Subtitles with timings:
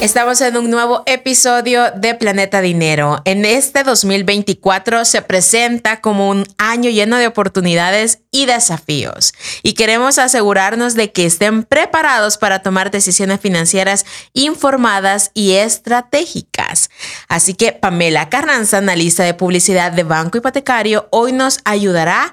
[0.00, 3.20] Estamos en un nuevo episodio de Planeta Dinero.
[3.26, 10.18] En este 2024 se presenta como un año lleno de oportunidades y desafíos y queremos
[10.18, 16.88] asegurarnos de que estén preparados para tomar decisiones financieras informadas y estratégicas.
[17.28, 22.32] Así que Pamela Carranza, analista de publicidad de Banco Hipotecario, hoy nos ayudará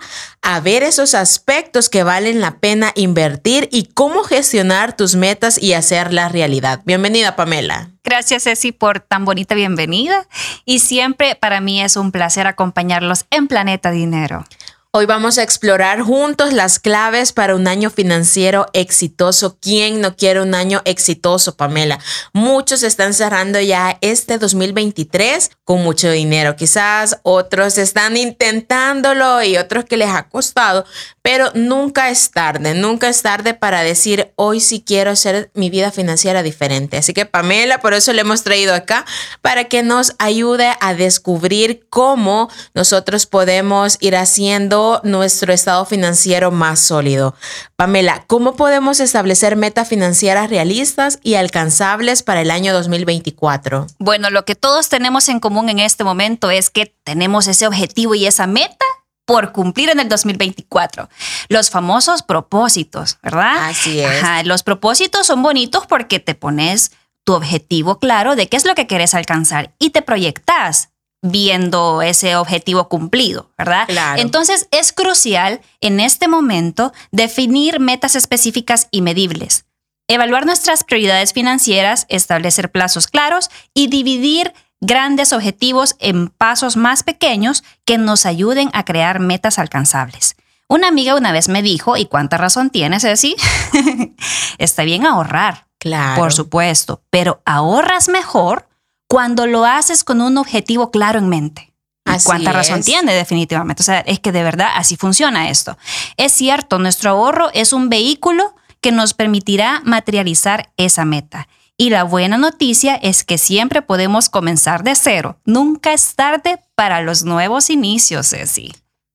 [0.50, 5.74] a ver esos aspectos que valen la pena invertir y cómo gestionar tus metas y
[5.74, 6.80] hacerlas realidad.
[6.86, 7.90] Bienvenida, Pamela.
[8.02, 10.26] Gracias, Ceci, por tan bonita bienvenida.
[10.64, 14.46] Y siempre para mí es un placer acompañarlos en Planeta Dinero.
[14.92, 19.58] Hoy vamos a explorar juntos las claves para un año financiero exitoso.
[19.60, 22.00] ¿Quién no quiere un año exitoso, Pamela?
[22.32, 26.56] Muchos están cerrando ya este 2023 con mucho dinero.
[26.56, 30.86] Quizás otros están intentándolo y otros que les ha costado,
[31.28, 35.92] pero nunca es tarde, nunca es tarde para decir, hoy sí quiero hacer mi vida
[35.92, 36.96] financiera diferente.
[36.96, 39.04] Así que Pamela, por eso le hemos traído acá,
[39.42, 46.80] para que nos ayude a descubrir cómo nosotros podemos ir haciendo nuestro estado financiero más
[46.80, 47.36] sólido.
[47.76, 53.88] Pamela, ¿cómo podemos establecer metas financieras realistas y alcanzables para el año 2024?
[54.00, 58.16] Bueno, lo que todos tenemos en común en este momento es que tenemos ese objetivo
[58.16, 58.87] y esa meta
[59.28, 61.10] por cumplir en el 2024.
[61.50, 63.70] Los famosos propósitos, ¿verdad?
[63.70, 64.24] Así es.
[64.46, 66.94] los propósitos son bonitos porque te pones
[67.26, 72.38] tu objetivo claro de qué es lo que quieres alcanzar y te proyectas viendo ese
[72.38, 73.86] objetivo cumplido, ¿verdad?
[73.88, 74.22] Claro.
[74.22, 79.66] Entonces es crucial en este momento definir metas específicas y medibles,
[80.08, 87.64] evaluar nuestras prioridades financieras, establecer plazos claros y dividir grandes objetivos en pasos más pequeños
[87.86, 90.36] que nos ayuden a crear metas alcanzables.
[90.68, 93.36] Una amiga una vez me dijo, ¿y cuánta razón tienes, Ceci?
[94.58, 96.20] Está bien ahorrar, Claro.
[96.22, 98.68] por supuesto, pero ahorras mejor
[99.08, 101.74] cuando lo haces con un objetivo claro en mente.
[102.06, 103.82] ¿Y Así cuánta razón tiene definitivamente.
[103.82, 105.78] O sea, es que de verdad así funciona esto.
[106.16, 111.48] Es cierto, nuestro ahorro es un vehículo que nos permitirá materializar esa meta.
[111.80, 115.40] Y la buena noticia es que siempre podemos comenzar de cero.
[115.46, 118.74] Nunca es tarde para los nuevos inicios, Ceci.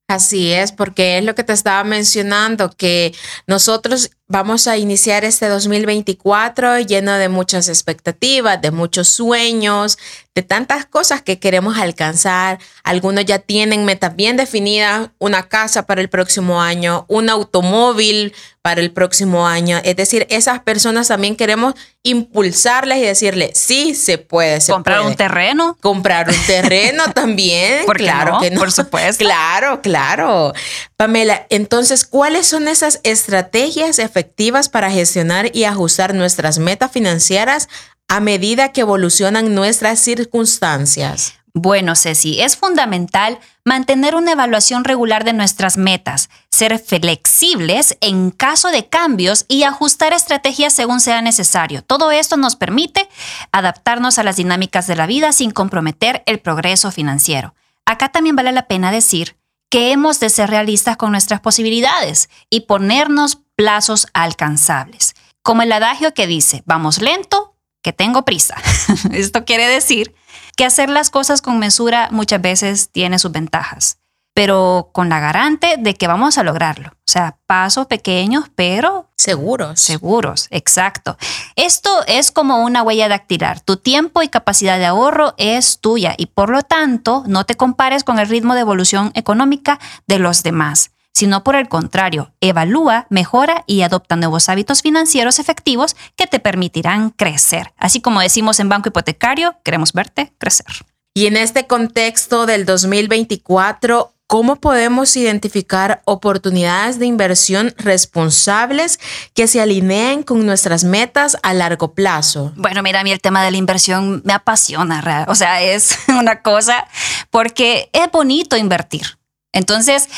[0.08, 3.14] Así es, porque es lo que te estaba mencionando, que
[3.46, 9.98] nosotros vamos a iniciar este 2024 lleno de muchas expectativas, de muchos sueños,
[10.34, 12.58] de tantas cosas que queremos alcanzar.
[12.82, 18.32] Algunos ya tienen metas bien definidas, una casa para el próximo año, un automóvil
[18.62, 19.80] para el próximo año.
[19.84, 25.10] Es decir, esas personas también queremos impulsarles y decirles, sí, se puede, se Comprar puede.
[25.10, 25.76] un terreno.
[25.82, 27.84] Comprar un terreno también.
[27.84, 28.40] ¿Por claro no?
[28.40, 28.60] que no.
[28.60, 29.22] Por supuesto.
[29.24, 30.54] Claro, claro.
[30.96, 34.21] Pamela, entonces, ¿cuáles son esas estrategias efectivas
[34.70, 37.68] para gestionar y ajustar nuestras metas financieras
[38.08, 41.34] a medida que evolucionan nuestras circunstancias?
[41.54, 48.70] Bueno, Ceci, es fundamental mantener una evaluación regular de nuestras metas, ser flexibles en caso
[48.70, 51.82] de cambios y ajustar estrategias según sea necesario.
[51.82, 53.06] Todo esto nos permite
[53.52, 57.54] adaptarnos a las dinámicas de la vida sin comprometer el progreso financiero.
[57.84, 59.36] Acá también vale la pena decir
[59.68, 65.14] que hemos de ser realistas con nuestras posibilidades y ponernos plazos alcanzables.
[65.44, 68.56] Como el adagio que dice, vamos lento, que tengo prisa.
[69.12, 70.16] Esto quiere decir
[70.56, 73.98] que hacer las cosas con mesura muchas veces tiene sus ventajas,
[74.34, 76.88] pero con la garante de que vamos a lograrlo.
[76.88, 79.78] O sea, pasos pequeños, pero Seguros.
[79.78, 81.16] seguros, exacto.
[81.54, 83.60] Esto es como una huella dactilar.
[83.60, 88.02] Tu tiempo y capacidad de ahorro es tuya y por lo tanto no te compares
[88.02, 89.78] con el ritmo de evolución económica
[90.08, 95.96] de los demás sino por el contrario, evalúa, mejora y adopta nuevos hábitos financieros efectivos
[96.16, 97.72] que te permitirán crecer.
[97.76, 100.66] Así como decimos en Banco Hipotecario, queremos verte crecer.
[101.14, 108.98] Y en este contexto del 2024, ¿cómo podemos identificar oportunidades de inversión responsables
[109.34, 112.54] que se alineen con nuestras metas a largo plazo?
[112.56, 116.40] Bueno, mira, a mí el tema de la inversión me apasiona, o sea, es una
[116.40, 116.86] cosa
[117.28, 119.18] porque es bonito invertir.
[119.52, 120.08] Entonces,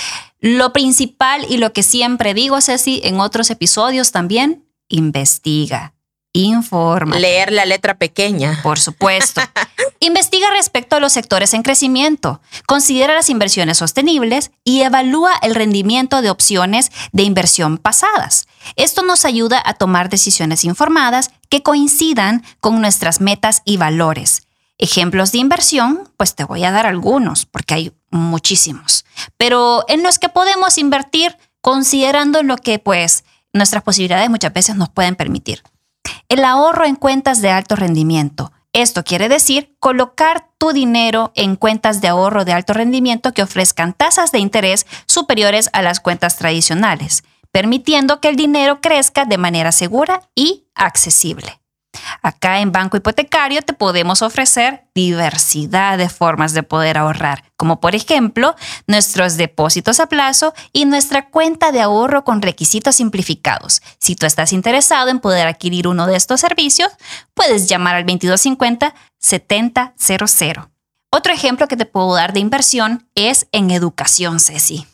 [0.44, 5.94] lo principal y lo que siempre digo, Ceci, en otros episodios también, investiga.
[6.34, 7.18] Informa.
[7.18, 8.60] Leer la letra pequeña.
[8.62, 9.40] Por supuesto.
[10.00, 16.20] Investiga respecto a los sectores en crecimiento, considera las inversiones sostenibles y evalúa el rendimiento
[16.20, 18.46] de opciones de inversión pasadas.
[18.76, 24.43] Esto nos ayuda a tomar decisiones informadas que coincidan con nuestras metas y valores.
[24.78, 29.04] Ejemplos de inversión, pues te voy a dar algunos, porque hay muchísimos,
[29.36, 34.90] pero en los que podemos invertir considerando lo que pues nuestras posibilidades muchas veces nos
[34.90, 35.62] pueden permitir.
[36.28, 38.52] El ahorro en cuentas de alto rendimiento.
[38.72, 43.94] Esto quiere decir colocar tu dinero en cuentas de ahorro de alto rendimiento que ofrezcan
[43.94, 47.22] tasas de interés superiores a las cuentas tradicionales,
[47.52, 51.60] permitiendo que el dinero crezca de manera segura y accesible.
[52.22, 57.94] Acá en Banco Hipotecario te podemos ofrecer diversidad de formas de poder ahorrar, como por
[57.94, 58.54] ejemplo
[58.86, 63.82] nuestros depósitos a plazo y nuestra cuenta de ahorro con requisitos simplificados.
[63.98, 66.90] Si tú estás interesado en poder adquirir uno de estos servicios,
[67.34, 70.68] puedes llamar al 2250 7000.
[71.10, 74.86] Otro ejemplo que te puedo dar de inversión es en educación, Ceci.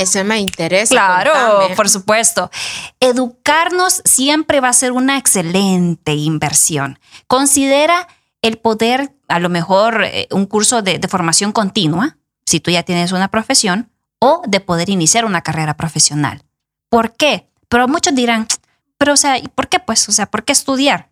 [0.00, 0.94] Eso me interesa.
[0.94, 2.50] Claro, por supuesto.
[3.00, 6.98] Educarnos siempre va a ser una excelente inversión.
[7.26, 8.08] Considera
[8.42, 12.16] el poder, a lo mejor, eh, un curso de, de formación continua,
[12.46, 16.42] si tú ya tienes una profesión, o de poder iniciar una carrera profesional.
[16.88, 17.48] ¿Por qué?
[17.68, 18.46] Pero muchos dirán,
[18.98, 20.08] pero o sea, ¿por qué pues?
[20.08, 21.10] O sea, ¿por qué estudiar?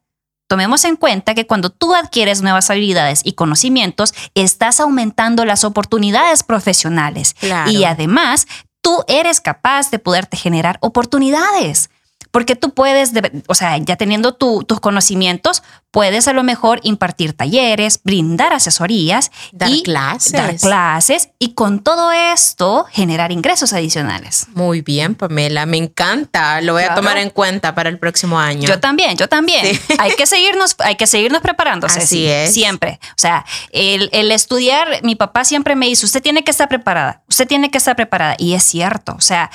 [0.48, 6.42] Tomemos en cuenta que cuando tú adquieres nuevas habilidades y conocimientos, estás aumentando las oportunidades
[6.42, 7.34] profesionales.
[7.38, 7.70] Claro.
[7.70, 8.46] Y además,
[8.80, 11.90] tú eres capaz de poderte generar oportunidades.
[12.38, 13.10] Porque tú puedes,
[13.48, 19.68] o sea, ya teniendo tus conocimientos, puedes a lo mejor impartir talleres, brindar asesorías dar
[19.70, 20.30] y clases.
[20.32, 24.46] dar clases y con todo esto generar ingresos adicionales.
[24.54, 26.60] Muy bien, Pamela, me encanta.
[26.60, 26.92] Lo voy Claro.
[26.92, 28.68] a tomar en cuenta para el próximo año.
[28.68, 29.66] Yo también, yo también.
[29.66, 29.80] Sí.
[29.98, 31.88] Hay que seguirnos, hay que seguirnos preparando.
[31.88, 32.54] Así es.
[32.54, 33.00] Siempre.
[33.02, 37.24] O sea, el, el estudiar, mi papá siempre me dice, usted tiene que estar preparada,
[37.28, 38.36] usted tiene que estar preparada.
[38.38, 39.14] Y es cierto.
[39.16, 39.50] O sea,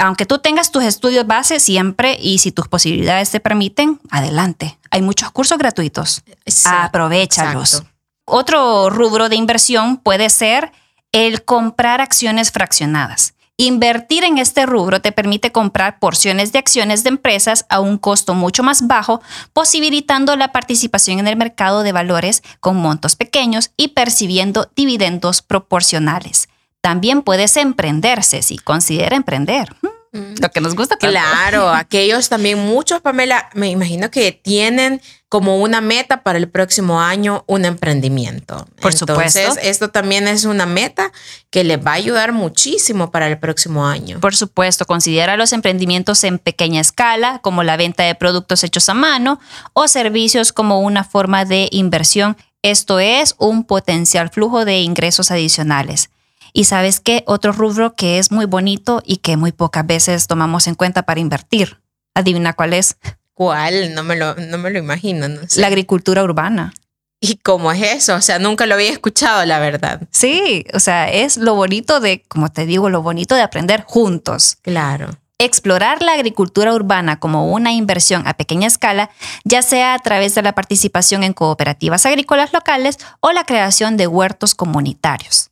[0.00, 4.78] aunque tú tengas tus estudios base siempre y si tus posibilidades te permiten, adelante.
[4.90, 6.22] Hay muchos cursos gratuitos.
[6.64, 7.74] Aprovechalos.
[7.74, 7.90] exacto.
[8.24, 10.72] Otro rubro de inversión puede ser
[11.12, 13.34] el comprar acciones fraccionadas.
[13.58, 18.34] Invertir en este rubro te permite comprar porciones de acciones de empresas a un costo
[18.34, 19.20] mucho más bajo,
[19.52, 26.48] posibilitando la participación en el mercado de valores con montos pequeños y percibiendo dividendos proporcionales.
[26.80, 29.74] También puedes emprenderse si considera emprender.
[30.12, 30.96] Mm, Lo que nos gusta.
[30.96, 31.12] tanto.
[31.12, 37.00] Claro, aquellos también, muchos, Pamela, me imagino que tienen como una meta para el próximo
[37.00, 38.66] año un emprendimiento.
[38.80, 39.60] Por Entonces, supuesto.
[39.62, 41.12] esto también es una meta
[41.50, 44.18] que les va a ayudar muchísimo para el próximo año.
[44.18, 48.94] Por supuesto, considera los emprendimientos en pequeña escala, como la venta de productos hechos a
[48.94, 49.38] mano
[49.72, 52.36] o servicios como una forma de inversión.
[52.62, 56.10] Esto es un potencial flujo de ingresos adicionales.
[56.52, 57.24] Y sabes qué?
[57.26, 61.20] Otro rubro que es muy bonito y que muy pocas veces tomamos en cuenta para
[61.20, 61.80] invertir.
[62.14, 62.96] Adivina cuál es.
[63.34, 63.94] ¿Cuál?
[63.94, 65.28] No me lo, no me lo imagino.
[65.28, 65.60] No sé.
[65.60, 66.74] La agricultura urbana.
[67.20, 68.14] ¿Y cómo es eso?
[68.14, 70.00] O sea, nunca lo había escuchado, la verdad.
[70.10, 74.56] Sí, o sea, es lo bonito de, como te digo, lo bonito de aprender juntos.
[74.62, 75.10] Claro.
[75.38, 79.10] Explorar la agricultura urbana como una inversión a pequeña escala,
[79.44, 84.06] ya sea a través de la participación en cooperativas agrícolas locales o la creación de
[84.06, 85.49] huertos comunitarios.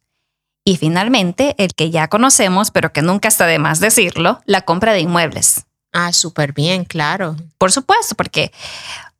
[0.68, 4.92] Y finalmente, el que ya conocemos, pero que nunca está de más decirlo, la compra
[4.92, 5.64] de inmuebles.
[5.94, 7.36] Ah, súper bien, claro.
[7.56, 8.52] Por supuesto, porque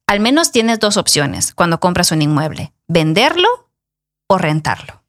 [0.06, 3.48] al menos tienes dos opciones cuando compras un inmueble, venderlo
[4.26, 5.02] o rentarlo.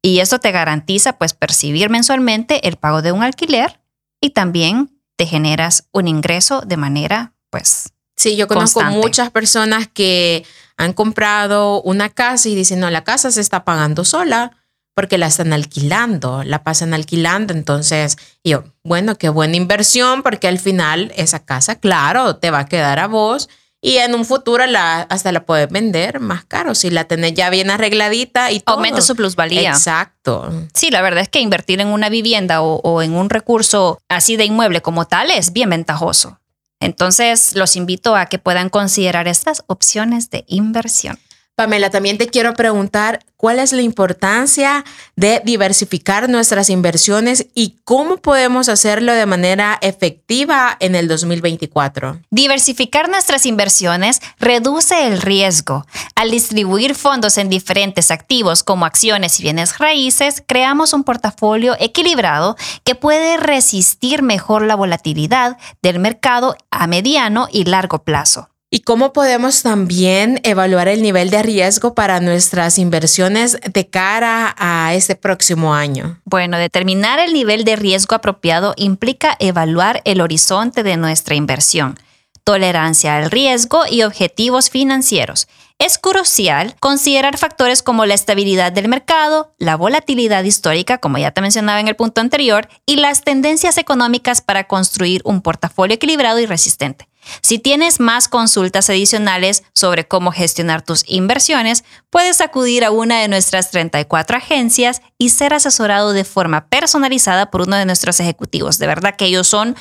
[0.00, 3.80] Y eso te garantiza pues percibir mensualmente el pago de un alquiler
[4.20, 9.04] y también te generas un ingreso de manera pues Sí, yo conozco Constante.
[9.04, 10.46] muchas personas que
[10.76, 14.52] han comprado una casa y dicen, no, la casa se está pagando sola
[14.94, 17.52] porque la están alquilando, la pasan alquilando.
[17.52, 22.66] Entonces, yo, bueno, qué buena inversión porque al final esa casa, claro, te va a
[22.66, 23.48] quedar a vos
[23.84, 27.50] y en un futuro la, hasta la puedes vender más caro si la tenés ya
[27.50, 28.76] bien arregladita y todo.
[28.76, 29.72] aumenta su plusvalía.
[29.72, 30.50] Exacto.
[30.72, 34.36] Sí, la verdad es que invertir en una vivienda o, o en un recurso así
[34.36, 36.40] de inmueble como tal es bien ventajoso.
[36.80, 41.18] Entonces, los invito a que puedan considerar estas opciones de inversión.
[41.54, 44.86] Pamela, también te quiero preguntar cuál es la importancia
[45.16, 52.20] de diversificar nuestras inversiones y cómo podemos hacerlo de manera efectiva en el 2024.
[52.30, 55.84] Diversificar nuestras inversiones reduce el riesgo.
[56.14, 62.56] Al distribuir fondos en diferentes activos como acciones y bienes raíces, creamos un portafolio equilibrado
[62.82, 68.48] que puede resistir mejor la volatilidad del mercado a mediano y largo plazo.
[68.74, 74.94] ¿Y cómo podemos también evaluar el nivel de riesgo para nuestras inversiones de cara a
[74.94, 76.20] este próximo año?
[76.24, 82.00] Bueno, determinar el nivel de riesgo apropiado implica evaluar el horizonte de nuestra inversión,
[82.42, 85.46] tolerancia al riesgo y objetivos financieros.
[85.78, 91.42] Es crucial considerar factores como la estabilidad del mercado, la volatilidad histórica, como ya te
[91.42, 96.46] mencionaba en el punto anterior, y las tendencias económicas para construir un portafolio equilibrado y
[96.46, 97.06] resistente.
[97.40, 103.28] Si tienes más consultas adicionales sobre cómo gestionar tus inversiones, puedes acudir a una de
[103.28, 108.78] nuestras 34 agencias y ser asesorado de forma personalizada por uno de nuestros ejecutivos.
[108.78, 109.76] De verdad que ellos son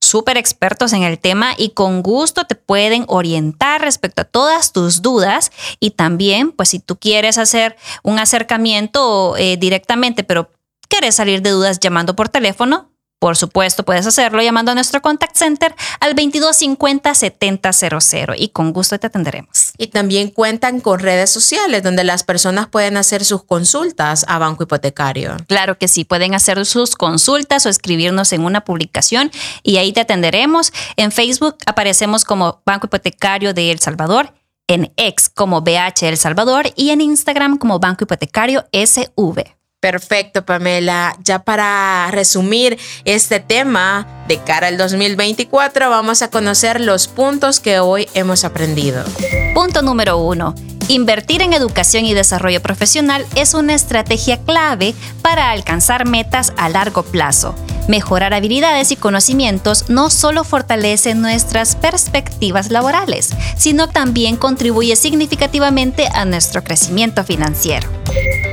[0.00, 5.02] súper expertos en el tema y con gusto te pueden orientar respecto a todas tus
[5.02, 5.50] dudas
[5.80, 10.50] y también, pues si tú quieres hacer un acercamiento eh, directamente, pero
[10.88, 15.36] quieres salir de dudas llamando por teléfono, por supuesto, puedes hacerlo llamando a nuestro contact
[15.36, 19.72] center al 2250 7000 y con gusto te atenderemos.
[19.76, 24.62] Y también cuentan con redes sociales donde las personas pueden hacer sus consultas a Banco
[24.62, 25.36] Hipotecario.
[25.48, 29.32] Claro que sí, pueden hacer sus consultas o escribirnos en una publicación
[29.64, 30.72] y ahí te atenderemos.
[30.96, 34.32] En Facebook aparecemos como Banco Hipotecario de El Salvador,
[34.68, 39.57] en X como BH El Salvador y en Instagram como Banco Hipotecario SV.
[39.80, 41.16] Perfecto, Pamela.
[41.22, 47.78] Ya para resumir este tema de cara al 2024, vamos a conocer los puntos que
[47.78, 49.04] hoy hemos aprendido.
[49.54, 50.56] Punto número uno.
[50.88, 57.04] Invertir en educación y desarrollo profesional es una estrategia clave para alcanzar metas a largo
[57.04, 57.54] plazo.
[57.86, 66.24] Mejorar habilidades y conocimientos no solo fortalece nuestras perspectivas laborales, sino también contribuye significativamente a
[66.24, 67.88] nuestro crecimiento financiero.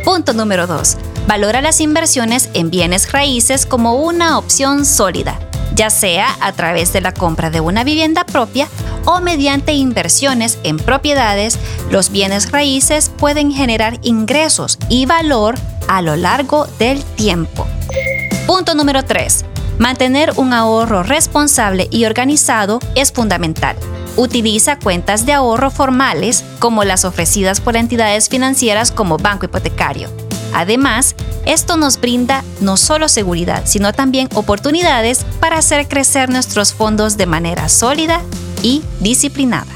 [0.04, 0.98] Punto número 2.
[1.28, 5.40] Valora las inversiones en bienes raíces como una opción sólida,
[5.74, 8.68] ya sea a través de la compra de una vivienda propia
[9.06, 11.58] o mediante inversiones en propiedades,
[11.90, 15.56] los bienes raíces pueden generar ingresos y valor
[15.88, 17.66] a lo largo del tiempo.
[18.46, 19.46] Punto número 3.
[19.80, 23.76] Mantener un ahorro responsable y organizado es fundamental.
[24.16, 30.25] Utiliza cuentas de ahorro formales como las ofrecidas por entidades financieras como Banco Hipotecario.
[30.56, 37.18] Además, esto nos brinda no solo seguridad, sino también oportunidades para hacer crecer nuestros fondos
[37.18, 38.22] de manera sólida
[38.64, 39.68] y disciplinada.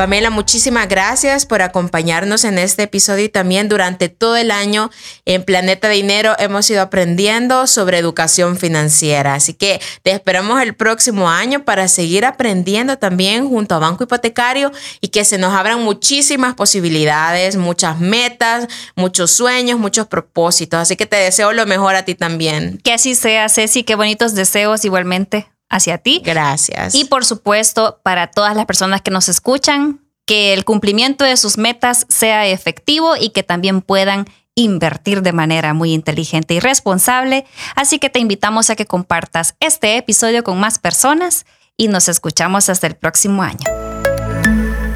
[0.00, 4.88] Pamela, muchísimas gracias por acompañarnos en este episodio y también durante todo el año
[5.26, 9.34] en Planeta Dinero hemos ido aprendiendo sobre educación financiera.
[9.34, 14.72] Así que te esperamos el próximo año para seguir aprendiendo también junto a Banco Hipotecario
[15.02, 20.80] y que se nos abran muchísimas posibilidades, muchas metas, muchos sueños, muchos propósitos.
[20.80, 22.80] Así que te deseo lo mejor a ti también.
[22.82, 23.84] Que así sea, Ceci.
[23.84, 26.20] Qué bonitos deseos igualmente hacia ti.
[26.22, 26.94] Gracias.
[26.94, 31.56] Y por supuesto, para todas las personas que nos escuchan, que el cumplimiento de sus
[31.56, 37.46] metas sea efectivo y que también puedan invertir de manera muy inteligente y responsable.
[37.76, 41.46] Así que te invitamos a que compartas este episodio con más personas
[41.76, 43.64] y nos escuchamos hasta el próximo año.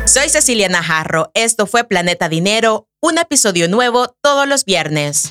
[0.04, 1.30] Soy Cecilia Najarro.
[1.34, 5.28] Esto fue Planeta Dinero, un episodio nuevo todos los viernes.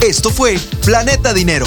[0.00, 1.66] Esto fue Planeta Dinero